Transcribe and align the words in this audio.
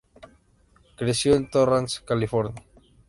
Creció 0.95 1.35
en 1.35 1.47
Torrance, 1.51 2.01
California. 2.03 2.63